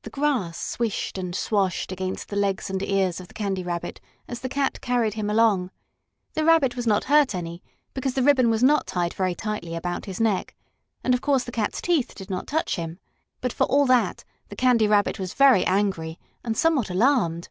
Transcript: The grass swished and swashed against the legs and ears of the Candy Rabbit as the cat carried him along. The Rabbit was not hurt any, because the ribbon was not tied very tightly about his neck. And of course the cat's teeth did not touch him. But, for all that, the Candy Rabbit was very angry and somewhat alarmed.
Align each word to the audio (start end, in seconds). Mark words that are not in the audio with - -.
The 0.00 0.08
grass 0.08 0.56
swished 0.56 1.18
and 1.18 1.36
swashed 1.36 1.92
against 1.92 2.30
the 2.30 2.36
legs 2.36 2.70
and 2.70 2.82
ears 2.82 3.20
of 3.20 3.28
the 3.28 3.34
Candy 3.34 3.62
Rabbit 3.62 4.00
as 4.26 4.40
the 4.40 4.48
cat 4.48 4.80
carried 4.80 5.12
him 5.12 5.28
along. 5.28 5.70
The 6.32 6.42
Rabbit 6.42 6.74
was 6.74 6.86
not 6.86 7.04
hurt 7.04 7.34
any, 7.34 7.62
because 7.92 8.14
the 8.14 8.22
ribbon 8.22 8.48
was 8.48 8.62
not 8.62 8.86
tied 8.86 9.12
very 9.12 9.34
tightly 9.34 9.74
about 9.74 10.06
his 10.06 10.22
neck. 10.22 10.56
And 11.04 11.12
of 11.12 11.20
course 11.20 11.44
the 11.44 11.52
cat's 11.52 11.82
teeth 11.82 12.14
did 12.14 12.30
not 12.30 12.46
touch 12.46 12.76
him. 12.76 12.98
But, 13.42 13.52
for 13.52 13.64
all 13.64 13.84
that, 13.84 14.24
the 14.48 14.56
Candy 14.56 14.88
Rabbit 14.88 15.18
was 15.18 15.34
very 15.34 15.66
angry 15.66 16.18
and 16.42 16.56
somewhat 16.56 16.88
alarmed. 16.88 17.50